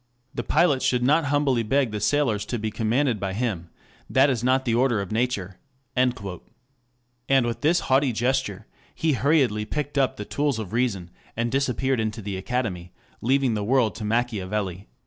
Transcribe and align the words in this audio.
The 0.33 0.41
pilot 0.43 0.81
should 0.81 1.03
not 1.03 1.25
humbly 1.25 1.61
beg 1.61 1.91
the 1.91 1.99
sailors 1.99 2.43
to 2.47 2.57
be 2.57 2.71
commanded 2.71 3.19
by 3.19 3.33
him 3.33 3.69
that 4.09 4.31
is 4.31 4.43
not 4.43 4.65
the 4.65 4.73
order 4.73 4.99
of 4.99 5.11
nature." 5.11 5.59
And 5.95 6.17
with 7.45 7.61
this 7.61 7.81
haughty 7.81 8.11
gesture, 8.11 8.65
he 8.95 9.13
hurriedly 9.13 9.65
picked 9.65 9.99
up 9.99 10.17
the 10.17 10.25
tools 10.25 10.57
of 10.57 10.73
reason, 10.73 11.11
and 11.37 11.51
disappeared 11.51 11.99
into 11.99 12.23
the 12.23 12.35
Academy, 12.35 12.93
leaving 13.21 13.53
the 13.53 13.63
world 13.63 13.93
to 13.93 14.03
Machiavelli. 14.03 14.87